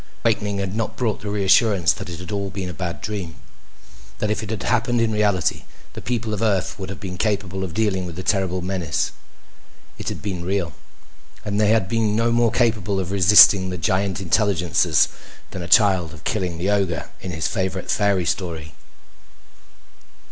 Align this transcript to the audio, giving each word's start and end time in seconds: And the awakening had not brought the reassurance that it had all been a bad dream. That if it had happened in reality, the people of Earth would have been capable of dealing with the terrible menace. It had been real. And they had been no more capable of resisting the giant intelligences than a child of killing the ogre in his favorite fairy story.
And 0.01 0.07
the 0.07 0.29
awakening 0.31 0.57
had 0.57 0.75
not 0.75 0.97
brought 0.97 1.21
the 1.21 1.29
reassurance 1.29 1.93
that 1.93 2.09
it 2.09 2.19
had 2.19 2.31
all 2.31 2.49
been 2.49 2.69
a 2.69 2.73
bad 2.73 3.01
dream. 3.01 3.35
That 4.17 4.31
if 4.31 4.41
it 4.41 4.49
had 4.49 4.63
happened 4.63 4.99
in 4.99 5.11
reality, 5.11 5.63
the 5.93 6.01
people 6.01 6.33
of 6.33 6.41
Earth 6.41 6.79
would 6.79 6.89
have 6.89 6.99
been 6.99 7.19
capable 7.19 7.63
of 7.63 7.75
dealing 7.75 8.07
with 8.07 8.15
the 8.15 8.23
terrible 8.23 8.63
menace. 8.63 9.11
It 9.99 10.09
had 10.09 10.23
been 10.23 10.43
real. 10.43 10.73
And 11.45 11.61
they 11.61 11.69
had 11.69 11.87
been 11.87 12.15
no 12.15 12.31
more 12.31 12.49
capable 12.49 12.99
of 12.99 13.11
resisting 13.11 13.69
the 13.69 13.77
giant 13.77 14.19
intelligences 14.19 15.07
than 15.51 15.61
a 15.61 15.67
child 15.67 16.15
of 16.15 16.23
killing 16.23 16.57
the 16.57 16.71
ogre 16.71 17.11
in 17.21 17.29
his 17.29 17.47
favorite 17.47 17.91
fairy 17.91 18.25
story. 18.25 18.73